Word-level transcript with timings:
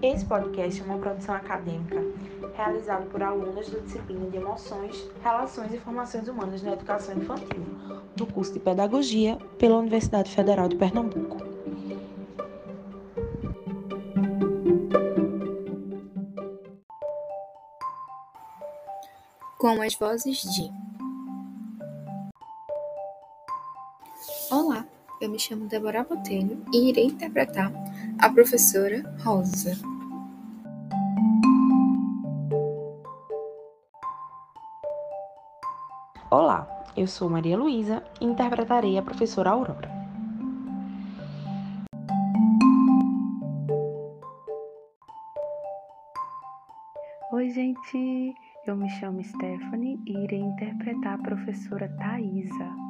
Esse 0.00 0.24
podcast 0.24 0.80
é 0.80 0.84
uma 0.84 0.98
produção 0.98 1.34
acadêmica 1.34 2.00
realizada 2.54 3.04
por 3.06 3.20
alunos 3.20 3.68
da 3.68 3.80
disciplina 3.80 4.30
de 4.30 4.36
Emoções, 4.36 5.10
Relações 5.22 5.74
e 5.74 5.78
Formações 5.78 6.28
Humanas 6.28 6.62
na 6.62 6.74
Educação 6.74 7.16
Infantil, 7.16 7.64
do 8.14 8.24
curso 8.24 8.52
de 8.52 8.60
Pedagogia 8.60 9.36
pela 9.58 9.78
Universidade 9.78 10.30
Federal 10.30 10.68
de 10.68 10.76
Pernambuco. 10.76 11.38
Com 19.58 19.82
as 19.82 19.96
vozes 19.96 20.42
de 20.42 20.70
Olá, 24.48 24.86
eu 25.20 25.28
me 25.28 25.40
chamo 25.40 25.66
Débora 25.66 26.04
Botelho 26.04 26.62
e 26.72 26.88
irei 26.90 27.06
interpretar 27.06 27.72
a 28.20 28.30
professora 28.30 29.02
Rosa. 29.22 29.72
Olá, 36.30 36.66
eu 36.96 37.06
sou 37.06 37.30
Maria 37.30 37.56
Luísa 37.56 38.02
e 38.20 38.24
interpretarei 38.24 38.98
a 38.98 39.02
professora 39.02 39.50
Aurora. 39.50 39.88
Oi, 47.32 47.50
gente! 47.50 48.34
Eu 48.66 48.76
me 48.76 48.88
chamo 48.90 49.22
Stephanie 49.22 50.00
e 50.06 50.24
irei 50.24 50.40
interpretar 50.40 51.14
a 51.14 51.22
professora 51.22 51.88
Thaisa. 51.96 52.87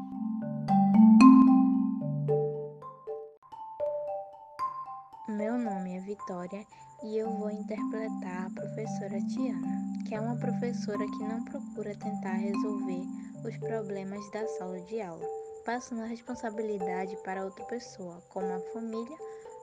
Meu 5.29 5.59
nome 5.59 5.95
é 5.95 6.01
Vitória 6.01 6.67
e 7.05 7.19
eu 7.19 7.31
vou 7.31 7.51
interpretar 7.51 8.47
a 8.47 8.51
professora 8.51 9.21
Tiana, 9.27 10.03
que 10.09 10.15
é 10.15 10.21
uma 10.21 10.35
professora 10.37 11.05
que 11.05 11.19
não 11.19 11.45
procura 11.45 11.95
tentar 11.97 12.33
resolver 12.33 13.03
os 13.45 13.55
problemas 13.59 14.27
da 14.31 14.49
sala 14.57 14.81
de 14.81 15.03
aula, 15.03 15.27
passando 15.67 16.01
a 16.01 16.07
responsabilidade 16.07 17.15
para 17.25 17.45
outra 17.45 17.63
pessoa, 17.67 18.23
como 18.31 18.47
a 18.47 18.61
família 18.73 19.19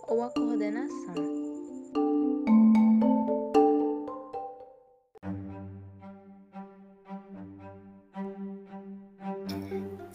ou 0.07 0.21
a 0.21 0.29
coordenação. 0.29 1.44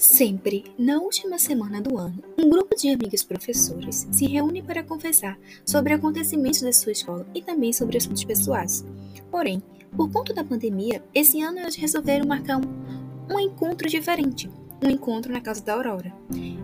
Sempre, 0.01 0.65
na 0.79 0.99
última 0.99 1.39
semana 1.39 1.79
do 1.79 1.99
ano, 1.99 2.25
um 2.39 2.49
grupo 2.49 2.75
de 2.75 2.89
amigos 2.89 3.23
professores 3.23 4.09
se 4.11 4.27
reúne 4.27 4.63
para 4.63 4.83
conversar 4.83 5.39
sobre 5.63 5.93
acontecimentos 5.93 6.63
da 6.63 6.73
sua 6.73 6.93
escola 6.93 7.27
e 7.35 7.43
também 7.43 7.71
sobre 7.71 7.99
assuntos 7.99 8.25
pessoais. 8.25 8.83
Porém, 9.31 9.63
por 9.95 10.11
conta 10.11 10.33
da 10.33 10.43
pandemia, 10.43 11.05
esse 11.15 11.43
ano 11.43 11.59
eles 11.59 11.77
resolveram 11.77 12.27
marcar 12.27 12.57
um, 12.57 13.35
um 13.35 13.39
encontro 13.39 13.91
diferente, 13.91 14.51
um 14.83 14.89
encontro 14.89 15.31
na 15.31 15.41
casa 15.43 15.63
da 15.63 15.75
Aurora. 15.75 16.11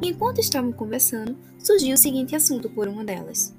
Enquanto 0.00 0.38
estavam 0.38 0.72
conversando, 0.72 1.36
surgiu 1.58 1.94
o 1.94 1.98
seguinte 1.98 2.34
assunto 2.34 2.70
por 2.70 2.88
uma 2.88 3.04
delas. 3.04 3.54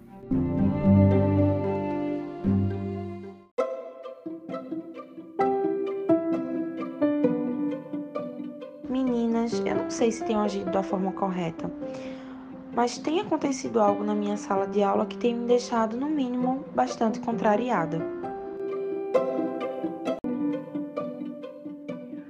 Meninas, 9.48 9.66
eu 9.66 9.76
não 9.76 9.90
sei 9.90 10.12
se 10.12 10.24
tenho 10.26 10.40
agido 10.40 10.72
da 10.72 10.84
forma 10.84 11.12
correta, 11.14 11.72
mas 12.76 12.98
tem 12.98 13.22
acontecido 13.22 13.80
algo 13.80 14.04
na 14.04 14.14
minha 14.14 14.36
sala 14.38 14.68
de 14.68 14.84
aula 14.84 15.06
que 15.06 15.18
tem 15.18 15.34
me 15.34 15.48
deixado, 15.48 15.96
no 15.96 16.08
mínimo, 16.08 16.66
bastante 16.76 17.20
contrariada. 17.20 18.00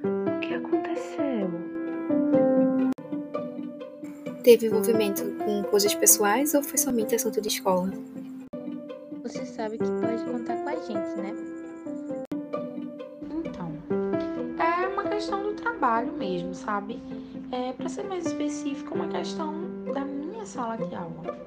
O 0.06 0.40
que 0.40 0.54
aconteceu? 0.54 1.50
Teve 4.44 4.68
envolvimento 4.68 5.24
com 5.44 5.64
coisas 5.64 5.94
pessoais 5.96 6.54
ou 6.54 6.62
foi 6.64 6.78
somente 6.78 7.16
assunto 7.16 7.42
de 7.42 7.48
escola? 7.48 7.92
Você 9.24 9.46
sabe 9.46 9.78
que 9.78 9.86
pode 9.86 10.24
contar 10.24 10.56
com 10.56 10.70
a 10.70 10.76
gente, 10.76 11.18
né? 11.18 11.36
Então, 13.44 13.72
é 14.60 14.88
uma 14.88 15.04
questão 15.04 15.44
do 15.44 15.47
trabalho 15.68 16.14
mesmo, 16.14 16.54
sabe? 16.54 17.02
É, 17.52 17.74
para 17.74 17.90
ser 17.90 18.04
mais 18.04 18.26
específico, 18.26 18.96
uma 18.96 19.08
questão 19.08 19.54
da 19.94 20.06
minha 20.06 20.46
sala 20.46 20.78
de 20.78 20.96
aula. 20.96 21.38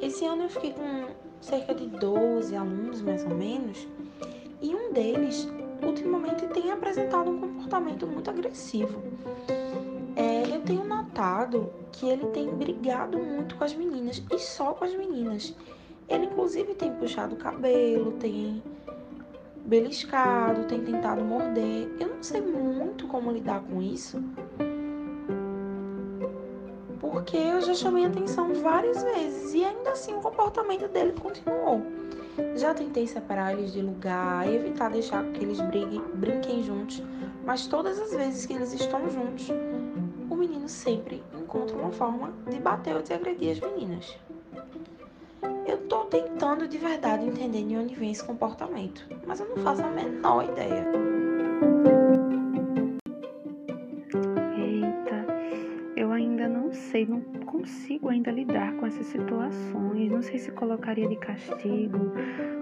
Esse 0.00 0.24
ano 0.24 0.44
eu 0.44 0.48
fiquei 0.48 0.72
com 0.72 1.08
cerca 1.40 1.74
de 1.74 1.86
12 1.86 2.54
alunos, 2.54 3.02
mais 3.02 3.24
ou 3.24 3.34
menos, 3.34 3.88
e 4.62 4.74
um 4.74 4.92
deles, 4.92 5.48
ultimamente, 5.82 6.46
tem 6.48 6.70
apresentado 6.70 7.30
um 7.30 7.40
comportamento 7.40 8.06
muito 8.06 8.30
agressivo. 8.30 9.02
É, 10.14 10.54
eu 10.54 10.60
tenho 10.62 10.84
notado 10.84 11.72
que 11.92 12.06
ele 12.06 12.26
tem 12.28 12.48
brigado 12.48 13.18
muito 13.18 13.56
com 13.56 13.64
as 13.64 13.74
meninas, 13.74 14.22
e 14.30 14.38
só 14.38 14.74
com 14.74 14.84
as 14.84 14.94
meninas. 14.94 15.54
Ele, 16.08 16.26
inclusive, 16.26 16.74
tem 16.74 16.92
puxado 16.92 17.34
o 17.34 17.38
cabelo, 17.38 18.12
tem 18.12 18.62
beliscado, 19.64 20.64
tem 20.64 20.82
tentado 20.82 21.24
morder. 21.24 21.88
Eu 21.98 22.08
não 22.08 22.22
sei 22.22 22.40
muito 22.40 23.06
como 23.06 23.30
lidar 23.30 23.60
com 23.62 23.80
isso. 23.80 24.22
Porque 27.00 27.36
eu 27.36 27.60
já 27.60 27.74
chamei 27.74 28.04
atenção 28.04 28.54
várias 28.54 29.02
vezes 29.02 29.54
e 29.54 29.64
ainda 29.64 29.90
assim 29.90 30.14
o 30.14 30.20
comportamento 30.20 30.88
dele 30.88 31.12
continuou. 31.12 31.82
Já 32.56 32.72
tentei 32.72 33.06
separar 33.06 33.52
eles 33.52 33.72
de 33.72 33.82
lugar, 33.82 34.50
evitar 34.50 34.90
deixar 34.90 35.24
que 35.32 35.44
eles 35.44 35.60
briguem, 35.60 36.00
brinquem 36.14 36.62
juntos, 36.62 37.02
mas 37.44 37.66
todas 37.66 37.98
as 37.98 38.12
vezes 38.12 38.46
que 38.46 38.54
eles 38.54 38.72
estão 38.72 39.08
juntos, 39.10 39.48
o 40.30 40.34
menino 40.34 40.68
sempre 40.68 41.22
encontra 41.34 41.76
uma 41.76 41.90
forma 41.90 42.32
de 42.48 42.58
bater 42.58 42.94
ou 42.94 43.02
de 43.02 43.12
agredir 43.12 43.52
as 43.52 43.60
meninas. 43.60 44.16
Tô 45.90 46.04
tentando 46.04 46.68
de 46.68 46.78
verdade 46.78 47.26
entender 47.26 47.64
de 47.64 47.76
onde 47.76 47.96
vem 47.96 48.12
esse 48.12 48.22
comportamento, 48.22 49.04
mas 49.26 49.40
eu 49.40 49.48
não 49.48 49.56
faço 49.56 49.82
a 49.82 49.90
menor 49.90 50.44
ideia. 50.44 50.86
Eita, 54.56 55.26
eu 55.96 56.12
ainda 56.12 56.48
não 56.48 56.72
sei, 56.72 57.04
não 57.04 57.20
consigo 57.44 58.08
ainda 58.08 58.30
lidar 58.30 58.72
com 58.76 58.86
essas 58.86 59.04
situações. 59.06 60.12
Não 60.12 60.22
sei 60.22 60.38
se 60.38 60.52
colocaria 60.52 61.08
de 61.08 61.16
castigo, 61.16 62.12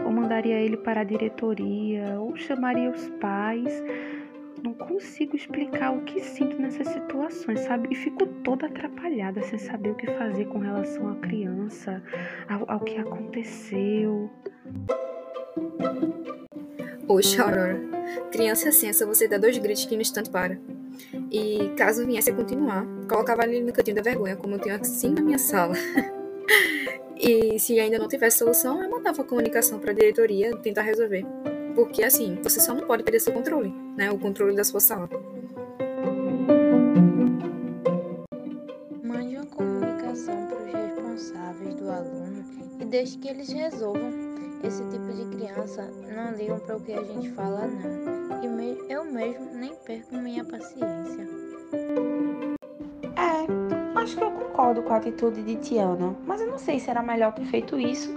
ou 0.07 0.11
mandaria 0.11 0.59
ele 0.59 0.79
para 0.79 1.03
a 1.03 1.05
diretoria, 1.05 2.19
ou 2.19 2.35
chamaria 2.35 2.91
os 2.91 3.11
pais. 3.21 3.85
Não 4.63 4.75
consigo 4.75 5.37
explicar 5.37 5.93
o 5.93 6.03
que 6.03 6.21
sinto 6.21 6.61
nessas 6.61 6.89
situações, 6.89 7.61
sabe? 7.61 7.89
E 7.93 7.95
fico 7.95 8.27
toda 8.43 8.67
atrapalhada 8.67 9.43
sem 9.43 9.59
saber 9.59 9.91
o 9.91 9.95
que 9.95 10.07
fazer 10.07 10.47
com 10.47 10.59
relação 10.59 11.09
à 11.09 11.17
criança, 11.17 12.03
ao, 12.49 12.71
ao 12.71 12.81
que 12.81 12.97
aconteceu. 12.97 14.31
Oxe, 17.07 17.41
Aurora. 17.41 17.81
Criança 18.31 18.69
assim, 18.69 18.89
é 18.89 18.93
só 18.93 19.07
você 19.07 19.29
dar 19.29 19.39
dois 19.39 19.57
gritos 19.59 19.85
que 19.85 19.95
no 19.95 20.03
instante 20.03 20.31
para. 20.31 20.59
E 21.31 21.71
caso 21.77 22.07
viesse 22.07 22.31
a 22.31 22.35
continuar, 22.35 22.85
colocava 23.09 23.45
ele 23.45 23.61
no 23.61 23.73
cantinho 23.73 23.97
da 23.97 24.03
vergonha, 24.03 24.37
como 24.37 24.55
eu 24.55 24.59
tenho 24.59 24.77
assim 24.77 25.11
na 25.11 25.23
minha 25.23 25.39
sala. 25.39 25.75
e 27.17 27.59
se 27.59 27.79
ainda 27.79 27.99
não 27.99 28.09
tivesse 28.09 28.39
solução, 28.39 28.83
eu 28.83 28.91
mandava 28.91 29.23
a 29.23 29.25
comunicação 29.25 29.79
para 29.79 29.91
a 29.91 29.95
diretoria 29.95 30.57
tentar 30.59 30.83
resolver. 30.83 31.25
Porque 31.79 32.03
assim, 32.03 32.37
você 32.43 32.59
só 32.59 32.75
não 32.75 32.85
pode 32.89 33.05
perder 33.05 33.21
seu 33.21 33.33
controle, 33.33 33.73
né? 33.97 34.11
O 34.11 34.19
controle 34.19 34.57
da 34.57 34.65
sua 34.65 34.81
sala. 34.81 35.09
Mande 39.01 39.37
uma 39.37 39.47
comunicação 39.47 40.45
para 40.49 40.59
os 40.59 40.73
responsáveis 40.73 41.75
do 41.77 41.89
aluno 41.89 42.45
e 42.81 42.85
deixe 42.85 43.17
que 43.19 43.29
eles 43.29 43.49
resolvam. 43.53 44.11
Esse 44.65 44.83
tipo 44.89 45.07
de 45.13 45.25
criança 45.37 45.89
não 46.13 46.33
ligam 46.37 46.59
para 46.59 46.77
o 46.79 46.81
que 46.81 46.93
a 46.93 47.03
gente 47.05 47.31
fala, 47.31 47.69
não. 47.69 48.43
E 48.43 48.49
me- 48.49 48.79
eu 48.89 49.05
mesmo 49.05 49.47
nem 49.55 49.73
perco 49.87 50.17
minha 50.17 50.45
paciência. 50.45 51.29
É, 53.15 53.99
acho 54.01 54.17
que 54.17 54.25
eu 54.25 54.33
concordo 54.33 54.83
com 54.83 54.93
a 54.95 54.97
atitude 54.97 55.45
de 55.45 55.55
Tiana, 55.55 56.13
mas 56.27 56.41
eu 56.41 56.49
não 56.49 56.59
sei 56.59 56.81
se 56.81 56.91
era 56.91 57.05
melhor 57.05 57.33
ter 57.35 57.45
feito 57.45 57.79
isso 57.79 58.13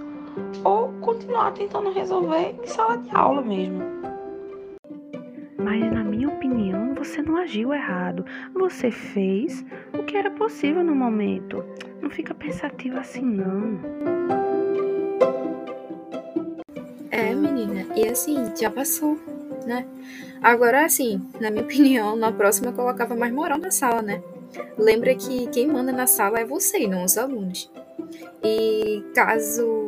ou 0.64 0.92
continuar 1.00 1.52
tentando 1.52 1.92
resolver 1.92 2.54
em 2.62 2.66
sala 2.66 2.98
de 2.98 3.10
aula 3.14 3.42
mesmo. 3.42 3.82
Mas, 5.58 5.92
na 5.92 6.02
minha 6.02 6.28
opinião, 6.28 6.94
você 6.94 7.22
não 7.22 7.36
agiu 7.36 7.72
errado. 7.72 8.24
Você 8.54 8.90
fez 8.90 9.64
o 9.92 10.02
que 10.02 10.16
era 10.16 10.30
possível 10.30 10.82
no 10.82 10.94
momento. 10.94 11.64
Não 12.00 12.10
fica 12.10 12.34
pensativo 12.34 12.98
assim, 12.98 13.22
não. 13.22 13.78
É, 17.10 17.34
menina, 17.34 17.86
e 17.94 18.08
assim, 18.08 18.36
já 18.58 18.70
passou, 18.70 19.18
né? 19.66 19.86
Agora, 20.42 20.84
assim, 20.84 21.22
na 21.40 21.50
minha 21.50 21.62
opinião, 21.64 22.16
na 22.16 22.32
próxima 22.32 22.70
eu 22.70 22.74
colocava 22.74 23.14
mais 23.14 23.32
moral 23.32 23.58
na 23.58 23.70
sala, 23.70 24.02
né? 24.02 24.22
Lembra 24.76 25.14
que 25.14 25.46
quem 25.48 25.68
manda 25.68 25.92
na 25.92 26.06
sala 26.06 26.40
é 26.40 26.44
você 26.44 26.80
e 26.80 26.88
não 26.88 27.04
os 27.04 27.16
alunos. 27.16 27.70
E 28.42 29.04
caso 29.14 29.81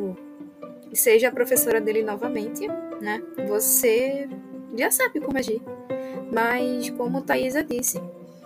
e 0.95 0.97
seja 0.97 1.27
a 1.27 1.31
professora 1.31 1.81
dele 1.81 2.01
novamente, 2.01 2.65
né? 3.01 3.21
Você 3.49 4.29
já 4.77 4.89
sabe 4.89 5.19
como 5.19 5.37
agir. 5.37 5.61
Mas, 6.31 6.89
como 6.91 7.21
Thaisa 7.21 7.61
disse, 7.61 8.01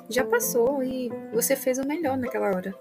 já 0.09 0.25
passou 0.25 0.81
e 0.81 1.11
você 1.31 1.55
fez 1.55 1.77
o 1.77 1.87
melhor 1.87 2.17
naquela 2.17 2.47
hora. 2.47 2.73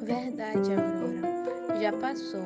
Verdade, 0.00 0.70
Aurora. 0.70 1.80
Já 1.80 1.92
passou. 1.92 2.44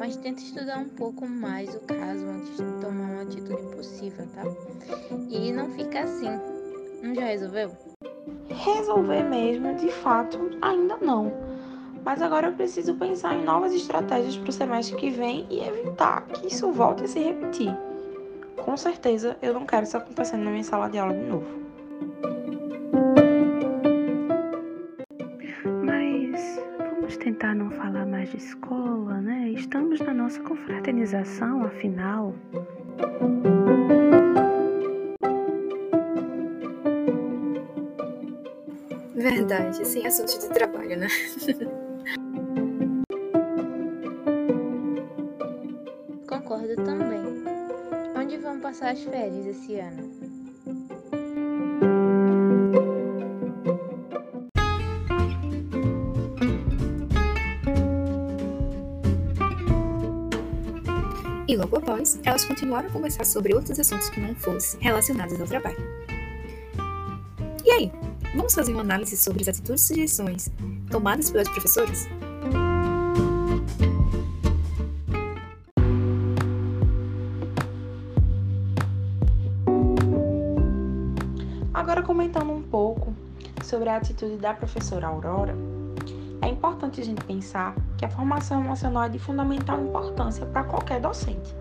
Mas 0.00 0.16
tenta 0.16 0.42
estudar 0.42 0.78
um 0.78 0.88
pouco 0.88 1.24
mais 1.28 1.76
o 1.76 1.80
caso 1.80 2.26
antes 2.26 2.56
de 2.56 2.80
tomar 2.80 3.10
uma 3.12 3.22
atitude 3.22 3.62
possível, 3.76 4.26
tá? 4.34 4.42
E 5.28 5.52
não 5.52 5.70
fica 5.70 6.00
assim. 6.00 6.40
Não 7.04 7.14
já 7.14 7.26
resolveu? 7.26 7.70
Resolver 8.48 9.22
mesmo, 9.22 9.76
de 9.76 9.92
fato, 9.92 10.58
ainda 10.60 10.96
não. 10.96 11.49
Mas 12.04 12.22
agora 12.22 12.48
eu 12.48 12.52
preciso 12.52 12.94
pensar 12.94 13.34
em 13.34 13.44
novas 13.44 13.72
estratégias 13.74 14.36
para 14.36 14.50
o 14.50 14.52
semestre 14.52 14.96
que 14.96 15.10
vem 15.10 15.46
e 15.50 15.60
evitar 15.60 16.26
que 16.26 16.46
isso 16.46 16.72
volte 16.72 17.04
a 17.04 17.08
se 17.08 17.18
repetir. 17.18 17.76
Com 18.56 18.76
certeza 18.76 19.36
eu 19.42 19.52
não 19.52 19.66
quero 19.66 19.84
isso 19.84 19.96
acontecendo 19.96 20.44
na 20.44 20.50
minha 20.50 20.64
sala 20.64 20.88
de 20.88 20.98
aula 20.98 21.14
de 21.14 21.24
novo. 21.24 21.46
Mas 25.84 26.60
vamos 26.78 27.16
tentar 27.16 27.54
não 27.54 27.70
falar 27.70 28.06
mais 28.06 28.30
de 28.30 28.38
escola, 28.38 29.20
né? 29.20 29.50
Estamos 29.50 30.00
na 30.00 30.14
nossa 30.14 30.40
confraternização, 30.42 31.64
afinal. 31.64 32.34
Verdade, 39.14 39.86
sem 39.86 40.06
assuntos 40.06 40.38
de 40.38 40.48
trabalho, 40.48 40.96
né? 40.96 41.08
Concordo 46.50 46.74
também. 46.82 47.44
Onde 48.16 48.36
vão 48.38 48.58
passar 48.58 48.90
as 48.90 49.00
férias 49.04 49.46
esse 49.46 49.76
ano? 49.76 50.02
E 61.46 61.56
logo 61.56 61.76
após, 61.76 62.18
elas 62.24 62.44
continuaram 62.44 62.88
a 62.88 62.92
conversar 62.92 63.24
sobre 63.24 63.54
outros 63.54 63.78
assuntos 63.78 64.10
que 64.10 64.18
não 64.18 64.34
fossem 64.34 64.80
relacionados 64.80 65.40
ao 65.40 65.46
trabalho. 65.46 65.78
E 67.64 67.70
aí, 67.70 67.92
vamos 68.34 68.52
fazer 68.52 68.72
uma 68.72 68.82
análise 68.82 69.16
sobre 69.16 69.42
as 69.42 69.48
atitudes 69.50 69.84
e 69.84 69.86
sugestões 69.86 70.50
tomadas 70.90 71.30
pelas 71.30 71.48
professoras? 71.48 72.08
Comentando 82.10 82.50
um 82.50 82.60
pouco 82.60 83.14
sobre 83.62 83.88
a 83.88 83.96
atitude 83.96 84.36
da 84.36 84.52
professora 84.52 85.06
Aurora, 85.06 85.54
é 86.42 86.48
importante 86.48 87.00
a 87.00 87.04
gente 87.04 87.22
pensar 87.22 87.72
que 87.96 88.04
a 88.04 88.08
formação 88.08 88.64
emocional 88.64 89.04
é 89.04 89.08
de 89.08 89.20
fundamental 89.20 89.80
importância 89.80 90.44
para 90.44 90.64
qualquer 90.64 91.00
docente 91.00 91.54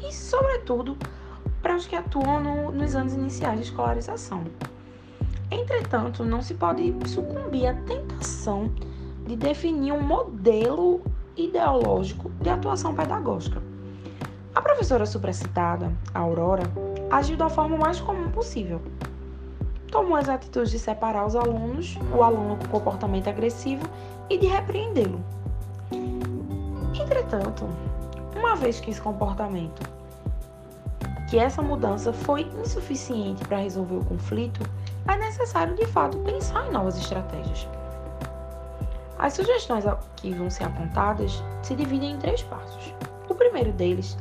e, 0.00 0.12
sobretudo, 0.12 0.98
para 1.62 1.76
os 1.76 1.86
que 1.86 1.94
atuam 1.94 2.40
no, 2.40 2.72
nos 2.72 2.96
anos 2.96 3.12
iniciais 3.12 3.60
de 3.60 3.66
escolarização. 3.66 4.42
Entretanto, 5.48 6.24
não 6.24 6.42
se 6.42 6.54
pode 6.54 6.92
sucumbir 7.06 7.68
à 7.68 7.74
tentação 7.74 8.72
de 9.24 9.36
definir 9.36 9.92
um 9.92 10.02
modelo 10.02 11.02
ideológico 11.36 12.32
de 12.40 12.50
atuação 12.50 12.96
pedagógica. 12.96 13.62
A 14.56 14.60
professora 14.60 15.06
supracitada, 15.06 15.92
Aurora, 16.12 16.64
agiu 17.12 17.36
da 17.36 17.48
forma 17.48 17.76
mais 17.76 18.00
comum 18.00 18.28
possível, 18.32 18.82
tomou 19.94 20.16
as 20.16 20.28
atitudes 20.28 20.72
de 20.72 20.78
separar 20.80 21.24
os 21.24 21.36
alunos, 21.36 21.96
o 22.12 22.20
aluno 22.20 22.56
com 22.56 22.66
comportamento 22.66 23.28
agressivo 23.28 23.88
e 24.28 24.36
de 24.36 24.48
repreendê-lo. 24.48 25.24
Entretanto, 27.00 27.68
uma 28.36 28.56
vez 28.56 28.80
que 28.80 28.90
esse 28.90 29.00
comportamento, 29.00 29.88
que 31.30 31.38
essa 31.38 31.62
mudança 31.62 32.12
foi 32.12 32.50
insuficiente 32.60 33.44
para 33.44 33.58
resolver 33.58 33.94
o 33.94 34.04
conflito, 34.04 34.68
é 35.06 35.16
necessário 35.16 35.76
de 35.76 35.86
fato 35.86 36.18
pensar 36.18 36.66
em 36.66 36.72
novas 36.72 36.98
estratégias. 36.98 37.68
As 39.16 39.34
sugestões 39.34 39.84
que 40.16 40.32
vão 40.32 40.50
ser 40.50 40.64
apontadas 40.64 41.40
se 41.62 41.76
dividem 41.76 42.14
em 42.14 42.18
três 42.18 42.42
passos. 42.42 42.92
O 43.28 43.34
primeiro 43.36 43.70
deles 43.70 44.18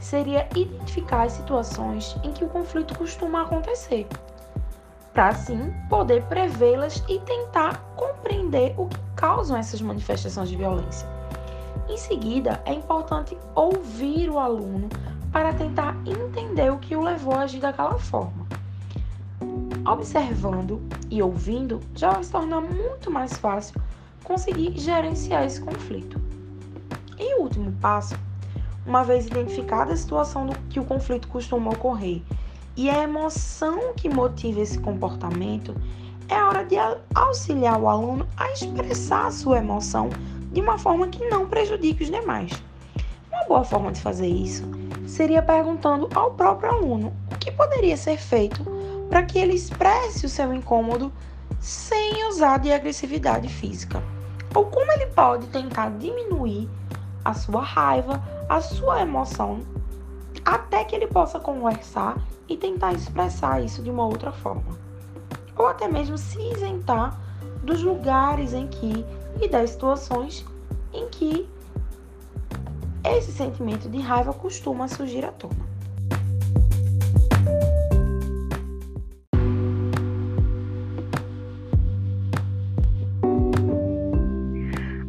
seria 0.00 0.48
identificar 0.56 1.24
as 1.24 1.32
situações 1.32 2.16
em 2.22 2.32
que 2.32 2.42
o 2.42 2.48
conflito 2.48 2.96
costuma 2.96 3.42
acontecer 3.42 4.08
para 5.14 5.28
assim 5.28 5.72
poder 5.88 6.24
prevê-las 6.24 7.02
e 7.08 7.20
tentar 7.20 7.78
compreender 7.94 8.74
o 8.76 8.86
que 8.86 8.98
causam 9.14 9.56
essas 9.56 9.80
manifestações 9.80 10.48
de 10.48 10.56
violência. 10.56 11.08
Em 11.88 11.96
seguida, 11.96 12.60
é 12.64 12.74
importante 12.74 13.38
ouvir 13.54 14.28
o 14.28 14.40
aluno 14.40 14.88
para 15.30 15.54
tentar 15.54 15.96
entender 16.04 16.70
o 16.72 16.78
que 16.78 16.96
o 16.96 17.02
levou 17.02 17.34
a 17.34 17.42
agir 17.42 17.60
daquela 17.60 17.96
forma. 17.96 18.44
Observando 19.86 20.82
e 21.10 21.22
ouvindo, 21.22 21.78
já 21.94 22.10
vai 22.10 22.24
se 22.24 22.32
tornar 22.32 22.60
muito 22.60 23.10
mais 23.10 23.34
fácil 23.34 23.80
conseguir 24.24 24.76
gerenciar 24.76 25.44
esse 25.44 25.60
conflito. 25.60 26.20
E 27.18 27.36
o 27.36 27.42
último 27.42 27.70
passo, 27.80 28.16
uma 28.84 29.04
vez 29.04 29.26
identificada 29.26 29.92
a 29.92 29.96
situação 29.96 30.46
do 30.46 30.58
que 30.70 30.80
o 30.80 30.84
conflito 30.84 31.28
costuma 31.28 31.70
ocorrer 31.70 32.22
e 32.76 32.90
a 32.90 33.02
emoção 33.02 33.94
que 33.94 34.08
motiva 34.08 34.60
esse 34.60 34.78
comportamento, 34.78 35.74
é 36.28 36.42
hora 36.42 36.64
de 36.64 36.76
auxiliar 37.14 37.80
o 37.80 37.88
aluno 37.88 38.26
a 38.36 38.50
expressar 38.52 39.26
a 39.26 39.30
sua 39.30 39.58
emoção 39.58 40.10
de 40.52 40.60
uma 40.60 40.78
forma 40.78 41.08
que 41.08 41.24
não 41.28 41.46
prejudique 41.46 42.02
os 42.04 42.10
demais. 42.10 42.50
Uma 43.30 43.44
boa 43.44 43.64
forma 43.64 43.92
de 43.92 44.00
fazer 44.00 44.26
isso 44.26 44.64
seria 45.06 45.42
perguntando 45.42 46.08
ao 46.14 46.32
próprio 46.32 46.70
aluno 46.70 47.12
o 47.30 47.36
que 47.36 47.50
poderia 47.50 47.96
ser 47.96 48.16
feito 48.16 48.64
para 49.08 49.22
que 49.22 49.38
ele 49.38 49.54
expresse 49.54 50.24
o 50.26 50.28
seu 50.28 50.52
incômodo 50.52 51.12
sem 51.60 52.26
usar 52.28 52.58
de 52.58 52.72
agressividade 52.72 53.48
física, 53.48 54.02
ou 54.54 54.66
como 54.66 54.90
ele 54.92 55.06
pode 55.06 55.46
tentar 55.48 55.90
diminuir 55.90 56.68
a 57.24 57.34
sua 57.34 57.62
raiva, 57.62 58.22
a 58.48 58.60
sua 58.60 59.00
emoção, 59.00 59.60
até 60.44 60.84
que 60.84 60.94
ele 60.94 61.06
possa 61.06 61.40
conversar 61.40 62.16
e 62.48 62.56
tentar 62.56 62.92
expressar 62.92 63.62
isso 63.62 63.82
de 63.82 63.90
uma 63.90 64.06
outra 64.06 64.30
forma. 64.32 64.76
Ou 65.56 65.66
até 65.66 65.88
mesmo 65.88 66.18
se 66.18 66.38
isentar 66.52 67.18
dos 67.62 67.82
lugares 67.82 68.52
em 68.52 68.66
que 68.66 69.04
e 69.40 69.48
das 69.48 69.70
situações 69.70 70.44
em 70.92 71.08
que 71.08 71.48
esse 73.04 73.32
sentimento 73.32 73.88
de 73.88 73.98
raiva 73.98 74.32
costuma 74.32 74.88
surgir 74.88 75.24
à 75.24 75.32
tona. 75.32 75.64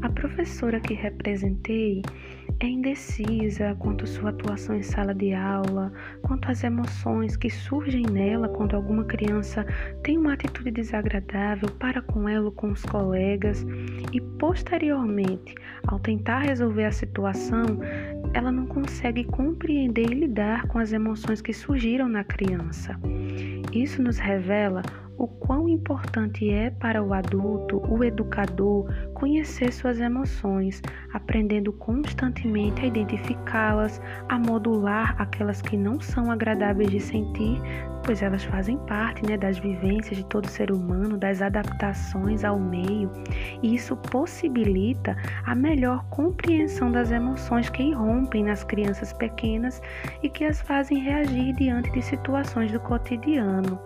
A 0.01 0.09
professora 0.09 0.79
que 0.79 0.93
representei 0.93 2.01
é 2.59 2.67
indecisa 2.67 3.75
quanto 3.79 4.05
à 4.05 4.07
sua 4.07 4.29
atuação 4.29 4.75
em 4.75 4.81
sala 4.81 5.13
de 5.13 5.33
aula, 5.33 5.91
quanto 6.21 6.49
às 6.49 6.63
emoções 6.63 7.35
que 7.35 7.49
surgem 7.49 8.03
nela 8.03 8.47
quando 8.47 8.75
alguma 8.75 9.03
criança 9.03 9.65
tem 10.03 10.17
uma 10.17 10.33
atitude 10.33 10.71
desagradável 10.71 11.69
para 11.71 12.01
com 12.01 12.29
ela 12.29 12.45
ou 12.45 12.51
com 12.51 12.71
os 12.71 12.83
colegas, 12.83 13.65
e 14.13 14.21
posteriormente, 14.21 15.53
ao 15.87 15.99
tentar 15.99 16.39
resolver 16.39 16.85
a 16.85 16.91
situação, 16.91 17.65
ela 18.33 18.51
não 18.51 18.65
consegue 18.65 19.23
compreender 19.23 20.11
e 20.11 20.15
lidar 20.15 20.67
com 20.67 20.79
as 20.79 20.93
emoções 20.93 21.41
que 21.41 21.53
surgiram 21.53 22.07
na 22.07 22.23
criança. 22.23 22.99
Isso 23.73 24.01
nos 24.01 24.17
revela 24.17 24.81
o 25.25 25.27
quão 25.27 25.67
importante 25.67 26.51
é 26.51 26.69
para 26.69 27.01
o 27.01 27.11
adulto, 27.11 27.81
o 27.91 28.03
educador, 28.03 28.87
conhecer 29.15 29.73
suas 29.73 29.99
emoções, 29.99 30.83
aprendendo 31.13 31.73
constantemente 31.73 32.81
a 32.81 32.85
identificá-las, 32.85 33.99
a 34.29 34.37
modular 34.37 35.15
aquelas 35.19 35.63
que 35.63 35.75
não 35.75 35.99
são 35.99 36.29
agradáveis 36.29 36.91
de 36.91 36.99
sentir, 36.99 37.59
pois 38.03 38.21
elas 38.21 38.43
fazem 38.43 38.77
parte 38.85 39.25
né, 39.25 39.35
das 39.35 39.57
vivências 39.57 40.17
de 40.17 40.25
todo 40.27 40.47
ser 40.47 40.71
humano, 40.71 41.17
das 41.17 41.41
adaptações 41.41 42.43
ao 42.43 42.59
meio, 42.59 43.11
e 43.63 43.73
isso 43.73 43.97
possibilita 43.97 45.17
a 45.43 45.55
melhor 45.55 46.05
compreensão 46.11 46.91
das 46.91 47.09
emoções 47.09 47.67
que 47.67 47.81
irrompem 47.81 48.43
nas 48.43 48.63
crianças 48.63 49.11
pequenas 49.11 49.81
e 50.21 50.29
que 50.29 50.45
as 50.45 50.61
fazem 50.61 50.99
reagir 50.99 51.55
diante 51.55 51.91
de 51.93 52.01
situações 52.03 52.71
do 52.71 52.79
cotidiano. 52.79 53.79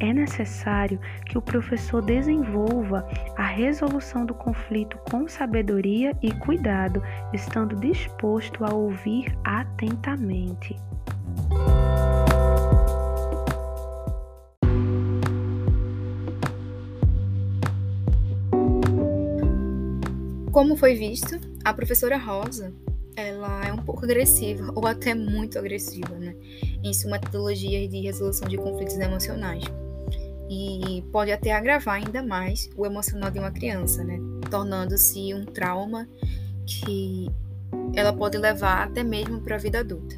É 0.00 0.12
necessário 0.12 1.00
que 1.26 1.36
o 1.36 1.42
professor 1.42 2.02
desenvolva 2.02 3.08
a 3.36 3.46
resolução 3.46 4.24
do 4.24 4.34
conflito 4.34 4.98
com 5.10 5.26
sabedoria 5.28 6.16
e 6.22 6.32
cuidado, 6.32 7.02
estando 7.32 7.76
disposto 7.76 8.64
a 8.64 8.72
ouvir 8.72 9.36
atentamente. 9.44 10.76
Como 20.52 20.76
foi 20.76 20.94
visto, 20.94 21.38
a 21.64 21.72
professora 21.72 22.16
Rosa, 22.16 22.72
ela 23.14 23.64
é 23.64 23.72
um 23.72 23.78
pouco 23.78 24.04
agressiva, 24.04 24.72
ou 24.74 24.86
até 24.86 25.14
muito 25.14 25.58
agressiva, 25.58 26.16
né, 26.16 26.34
em 26.82 26.92
sua 26.92 27.12
metodologia 27.12 27.86
de 27.88 28.00
resolução 28.00 28.48
de 28.48 28.56
conflitos 28.56 28.96
emocionais 28.96 29.64
e 30.48 31.02
pode 31.12 31.30
até 31.30 31.52
agravar 31.52 31.96
ainda 31.96 32.22
mais 32.22 32.70
o 32.76 32.86
emocional 32.86 33.30
de 33.30 33.38
uma 33.38 33.50
criança, 33.50 34.02
né? 34.02 34.18
Tornando-se 34.50 35.34
um 35.34 35.44
trauma 35.44 36.08
que 36.66 37.30
ela 37.94 38.12
pode 38.12 38.38
levar 38.38 38.84
até 38.84 39.02
mesmo 39.02 39.40
para 39.40 39.56
a 39.56 39.58
vida 39.58 39.80
adulta, 39.80 40.16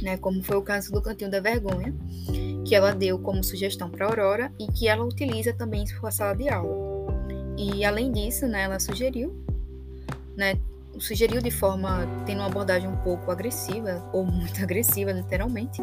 né? 0.00 0.16
Como 0.16 0.42
foi 0.42 0.56
o 0.56 0.62
caso 0.62 0.92
do 0.92 1.02
Cantinho 1.02 1.30
da 1.30 1.40
Vergonha, 1.40 1.94
que 2.64 2.74
ela 2.74 2.92
deu 2.92 3.18
como 3.18 3.42
sugestão 3.42 3.90
para 3.90 4.06
Aurora 4.06 4.52
e 4.58 4.66
que 4.68 4.88
ela 4.88 5.04
utiliza 5.04 5.52
também 5.52 5.82
em 5.82 5.86
sua 5.86 6.10
sala 6.10 6.34
de 6.34 6.48
aula. 6.48 6.94
E 7.56 7.84
além 7.84 8.10
disso, 8.10 8.46
né, 8.48 8.62
ela 8.62 8.80
sugeriu, 8.80 9.34
né, 10.36 10.58
sugeriu 10.98 11.40
de 11.40 11.50
forma 11.50 12.06
tendo 12.26 12.38
uma 12.38 12.46
abordagem 12.46 12.88
um 12.88 12.96
pouco 12.96 13.30
agressiva 13.30 14.08
ou 14.12 14.24
muito 14.24 14.60
agressiva, 14.62 15.12
literalmente, 15.12 15.80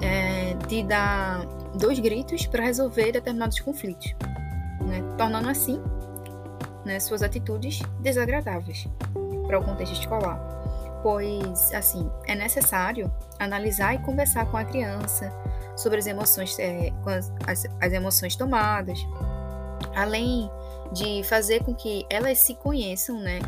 é, 0.00 0.25
de 0.66 0.82
dar 0.82 1.44
dois 1.74 1.98
gritos 1.98 2.46
para 2.46 2.64
resolver 2.64 3.12
determinados 3.12 3.60
conflitos, 3.60 4.14
né? 4.80 5.02
tornando 5.16 5.48
assim 5.48 5.80
né, 6.84 7.00
suas 7.00 7.22
atitudes 7.22 7.80
desagradáveis 8.00 8.86
para 9.46 9.58
o 9.58 9.64
contexto 9.64 9.92
escolar. 9.92 10.38
Pois, 11.02 11.72
assim, 11.72 12.10
é 12.26 12.34
necessário 12.34 13.12
analisar 13.38 13.94
e 13.94 13.98
conversar 13.98 14.46
com 14.46 14.56
a 14.56 14.64
criança 14.64 15.32
sobre 15.76 15.98
as 15.98 16.06
emoções, 16.06 16.58
é, 16.58 16.92
as, 17.46 17.66
as 17.80 17.92
emoções 17.92 18.34
tomadas, 18.34 18.98
além 19.94 20.50
de 20.92 21.22
fazer 21.24 21.62
com 21.62 21.74
que 21.74 22.06
elas 22.08 22.38
se 22.38 22.54
conheçam, 22.54 23.20
né, 23.20 23.40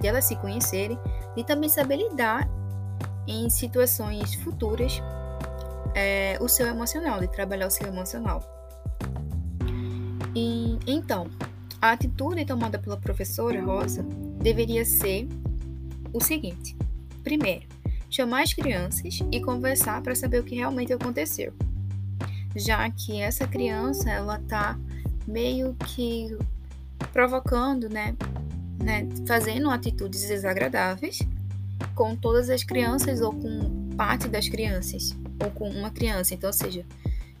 de 0.00 0.06
elas 0.06 0.24
se 0.24 0.36
conhecerem 0.36 0.98
e 1.36 1.44
também 1.44 1.68
saber 1.68 1.96
lidar 1.96 2.48
em 3.26 3.50
situações 3.50 4.34
futuras 4.36 5.02
é, 5.96 6.36
o 6.42 6.48
seu 6.48 6.66
emocional, 6.66 7.20
de 7.20 7.28
trabalhar 7.28 7.66
o 7.66 7.70
seu 7.70 7.86
emocional. 7.86 8.44
E 10.34 10.78
então, 10.86 11.26
a 11.80 11.92
atitude 11.92 12.44
tomada 12.44 12.78
pela 12.78 12.98
professora 12.98 13.64
Rosa 13.64 14.02
deveria 14.38 14.84
ser 14.84 15.26
o 16.12 16.20
seguinte: 16.20 16.76
primeiro, 17.24 17.64
chamar 18.10 18.42
as 18.42 18.52
crianças 18.52 19.20
e 19.32 19.40
conversar 19.40 20.02
para 20.02 20.14
saber 20.14 20.40
o 20.40 20.44
que 20.44 20.54
realmente 20.54 20.92
aconteceu, 20.92 21.54
já 22.54 22.88
que 22.90 23.18
essa 23.18 23.46
criança 23.46 24.10
ela 24.10 24.38
tá 24.46 24.78
meio 25.26 25.74
que 25.86 26.36
provocando, 27.10 27.88
né, 27.88 28.14
né, 28.82 29.08
fazendo 29.26 29.70
atitudes 29.70 30.28
desagradáveis 30.28 31.18
com 31.94 32.14
todas 32.14 32.50
as 32.50 32.62
crianças 32.62 33.22
ou 33.22 33.32
com 33.32 33.88
parte 33.96 34.28
das 34.28 34.48
crianças 34.48 35.16
ou 35.42 35.50
com 35.50 35.68
uma 35.68 35.90
criança. 35.90 36.34
Então, 36.34 36.48
ou 36.48 36.54
seja, 36.54 36.84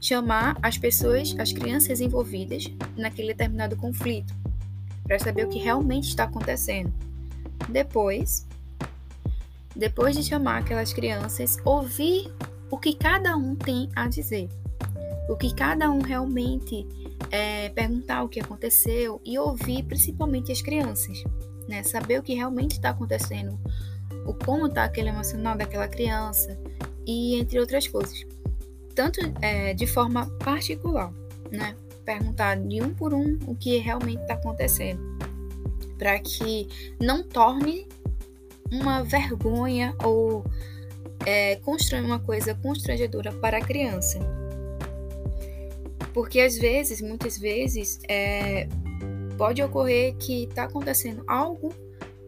chamar 0.00 0.56
as 0.62 0.78
pessoas, 0.78 1.34
as 1.38 1.52
crianças 1.52 2.00
envolvidas 2.00 2.70
naquele 2.96 3.28
determinado 3.28 3.76
conflito, 3.76 4.34
para 5.04 5.18
saber 5.18 5.46
o 5.46 5.48
que 5.48 5.58
realmente 5.58 6.08
está 6.08 6.24
acontecendo. 6.24 6.92
Depois, 7.68 8.46
depois 9.74 10.16
de 10.16 10.22
chamar 10.22 10.58
aquelas 10.58 10.92
crianças, 10.92 11.58
ouvir 11.64 12.32
o 12.70 12.78
que 12.78 12.94
cada 12.94 13.36
um 13.36 13.54
tem 13.54 13.88
a 13.94 14.08
dizer, 14.08 14.48
o 15.28 15.36
que 15.36 15.54
cada 15.54 15.90
um 15.90 16.00
realmente 16.00 16.86
é, 17.30 17.68
perguntar 17.70 18.22
o 18.22 18.28
que 18.28 18.40
aconteceu 18.40 19.20
e 19.24 19.38
ouvir 19.38 19.82
principalmente 19.84 20.52
as 20.52 20.62
crianças, 20.62 21.22
né? 21.68 21.82
Saber 21.82 22.20
o 22.20 22.22
que 22.22 22.34
realmente 22.34 22.72
está 22.72 22.90
acontecendo, 22.90 23.58
o 24.26 24.34
como 24.34 24.66
está 24.66 24.84
aquele 24.84 25.08
emocional 25.08 25.56
daquela 25.56 25.88
criança, 25.88 26.58
e 27.06 27.36
entre 27.36 27.60
outras 27.60 27.86
coisas. 27.86 28.26
Tanto 28.94 29.20
é, 29.40 29.74
de 29.74 29.86
forma 29.86 30.26
particular, 30.38 31.12
né? 31.50 31.76
Perguntar 32.04 32.56
de 32.56 32.82
um 32.82 32.94
por 32.94 33.12
um 33.12 33.38
o 33.46 33.54
que 33.54 33.78
realmente 33.78 34.20
está 34.22 34.34
acontecendo, 34.34 35.00
para 35.98 36.18
que 36.18 36.68
não 37.00 37.22
torne 37.22 37.86
uma 38.70 39.02
vergonha 39.02 39.94
ou 40.02 40.44
é, 41.24 41.60
uma 42.04 42.18
coisa 42.18 42.54
constrangedora 42.54 43.32
para 43.32 43.58
a 43.58 43.60
criança. 43.60 44.18
Porque 46.12 46.40
às 46.40 46.56
vezes, 46.56 47.02
muitas 47.02 47.36
vezes, 47.36 48.00
é, 48.08 48.68
pode 49.36 49.62
ocorrer 49.62 50.14
que 50.16 50.44
está 50.44 50.64
acontecendo 50.64 51.22
algo 51.26 51.72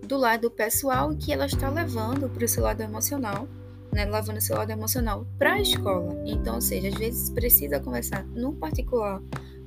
do 0.03 0.17
lado 0.17 0.51
pessoal 0.51 1.15
que 1.17 1.33
ela 1.33 1.47
está 1.47 1.71
levando 1.71 2.29
para 2.29 2.45
o 2.45 2.49
seu 2.49 2.63
lado 2.63 2.83
emocional 2.83 3.49
né, 3.93 4.05
levando 4.05 4.41
seu 4.41 4.57
lado 4.57 4.71
emocional 4.71 5.27
para 5.39 5.55
a 5.55 5.61
escola. 5.61 6.21
Então, 6.25 6.57
ou 6.57 6.61
seja, 6.61 6.89
às 6.89 6.95
vezes 6.95 7.31
precisa 7.31 7.81
conversar 7.81 8.25
no 8.27 8.53
particular 8.53 9.23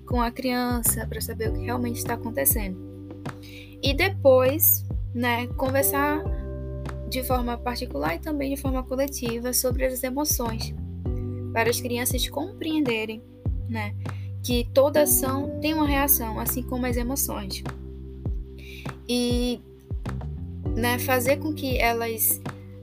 com 0.05 0.21
a 0.21 0.31
criança 0.31 1.05
para 1.07 1.21
saber 1.21 1.49
o 1.49 1.53
que 1.53 1.65
realmente 1.65 1.97
está 1.97 2.15
acontecendo. 2.15 2.77
E 3.81 3.93
depois, 3.93 4.85
né, 5.13 5.47
conversar 5.47 6.23
de 7.09 7.23
forma 7.23 7.57
particular 7.57 8.15
e 8.15 8.19
também 8.19 8.53
de 8.53 8.61
forma 8.61 8.83
coletiva 8.83 9.53
sobre 9.53 9.85
as 9.85 10.03
emoções, 10.03 10.73
para 11.51 11.69
as 11.69 11.81
crianças 11.81 12.27
compreenderem, 12.29 13.21
né, 13.67 13.95
que 14.43 14.67
toda 14.73 15.03
ação 15.03 15.59
tem 15.61 15.73
uma 15.73 15.87
reação, 15.87 16.39
assim 16.39 16.63
como 16.63 16.85
as 16.85 16.97
emoções. 16.97 17.63
E 19.07 19.61
né, 20.75 20.97
fazer 20.99 21.37
com 21.37 21.53
que 21.53 21.77
elas 21.77 22.39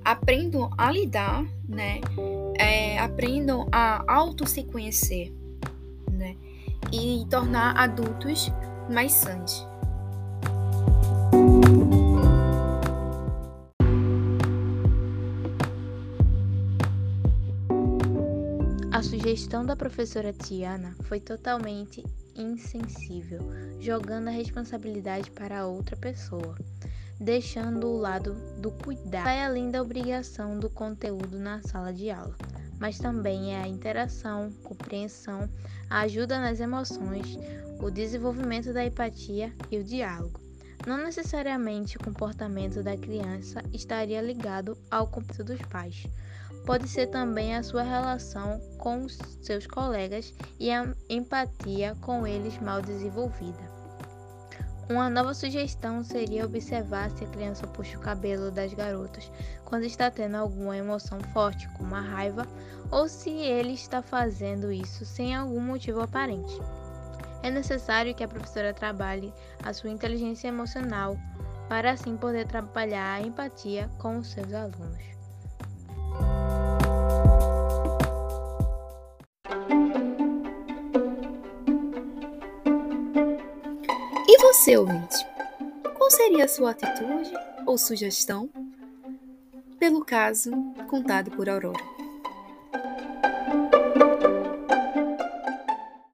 aprendam 0.09 0.71
a 0.79 0.91
lidar, 0.91 1.45
né? 1.69 2.01
É, 2.59 2.99
aprendam 2.99 3.69
a 3.71 4.03
auto 4.11 4.49
se 4.49 4.65
conhecer, 4.65 5.31
né? 6.11 6.35
E 6.91 7.27
tornar 7.29 7.77
adultos 7.79 8.51
mais 8.91 9.13
sãos. 9.13 9.67
A 18.91 19.03
sugestão 19.03 19.63
da 19.63 19.77
professora 19.77 20.33
Tiana 20.33 20.97
foi 21.03 21.21
totalmente 21.21 22.03
insensível, 22.35 23.41
jogando 23.79 24.29
a 24.29 24.31
responsabilidade 24.31 25.31
para 25.31 25.67
outra 25.67 25.97
pessoa 25.97 26.57
deixando 27.21 27.89
o 27.89 27.99
lado 27.99 28.35
do 28.61 28.71
cuidado. 28.71 29.25
Vai 29.25 29.45
além 29.45 29.71
da 29.71 29.83
obrigação 29.83 30.59
do 30.59 30.71
conteúdo 30.71 31.39
na 31.39 31.61
sala 31.63 31.93
de 31.93 32.11
aula, 32.11 32.37
mas 32.79 32.99
também 32.99 33.55
é 33.55 33.63
a 33.63 33.69
interação, 33.69 34.53
compreensão, 34.63 35.49
a 35.91 36.01
ajuda 36.01 36.39
nas 36.39 36.61
emoções, 36.61 37.39
o 37.81 37.91
desenvolvimento 37.91 38.73
da 38.73 38.85
empatia 38.85 39.53
e 39.71 39.79
o 39.79 39.85
diálogo. 39.85 40.41
Não 40.87 40.97
necessariamente 40.99 41.97
o 41.97 42.05
comportamento 42.05 42.83
da 42.83 42.97
criança 42.97 43.63
estaria 43.73 44.23
ligado 44.23 44.79
ao 44.91 45.07
comportamento 45.07 45.59
dos 45.59 45.61
pais. 45.69 46.07
Pode 46.65 46.89
ser 46.89 47.09
também 47.09 47.55
a 47.55 47.63
sua 47.63 47.83
relação 47.83 48.61
com 48.79 49.09
seus 49.09 49.67
colegas 49.67 50.35
e 50.59 50.71
a 50.71 50.95
empatia 51.09 51.97
com 52.01 52.27
eles 52.27 52.59
mal 52.61 52.81
desenvolvida. 52.81 53.68
Uma 54.89 55.11
nova 55.11 55.35
sugestão 55.35 56.03
seria 56.03 56.47
observar 56.47 57.11
se 57.11 57.23
a 57.23 57.29
criança 57.29 57.67
puxa 57.67 57.99
o 57.99 58.01
cabelo 58.01 58.51
das 58.51 58.73
garotas 58.73 59.31
quando 59.63 59.85
está 59.85 60.11
tendo 60.11 60.37
alguma 60.37 60.79
emoção 60.79 61.21
forte, 61.35 61.69
como 61.77 61.95
a 61.95 62.01
raiva, 62.01 62.47
ou 62.91 63.07
se 63.07 63.29
ele 63.29 63.75
está 63.75 64.01
fazendo 64.01 64.73
isso 64.73 65.05
sem 65.05 65.35
algum 65.35 65.61
motivo 65.61 66.01
aparente. 66.01 66.59
É 67.43 67.51
necessário 67.51 68.15
que 68.15 68.25
a 68.25 68.29
professora 68.29 68.73
trabalhe 68.73 69.31
a 69.63 69.75
sua 69.75 69.91
inteligência 69.91 70.49
emocional 70.49 71.19
para 71.69 71.93
assim 71.93 72.17
poder 72.17 72.47
trabalhar 72.47 73.13
a 73.13 73.21
empatia 73.21 73.91
com 73.99 74.17
os 74.17 74.29
seus 74.29 74.55
alunos. 74.55 75.18
Você, 84.69 84.77
ouvinte, 84.77 85.27
qual 85.97 86.11
seria 86.11 86.45
a 86.45 86.49
sua 86.49 86.73
atitude 86.73 87.33
ou 87.65 87.79
sugestão 87.79 88.51
pelo 89.79 90.05
caso 90.05 90.51
contado 90.91 91.31
por 91.31 91.49
Aurora? 91.49 91.98